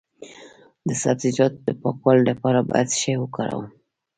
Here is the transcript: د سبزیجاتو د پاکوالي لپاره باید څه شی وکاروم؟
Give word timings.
د 0.87 0.89
سبزیجاتو 1.01 1.59
د 1.67 1.69
پاکوالي 1.81 2.23
لپاره 2.31 2.59
باید 2.69 2.87
څه 2.91 2.97
شی 3.01 3.13
وکاروم؟ 3.19 3.67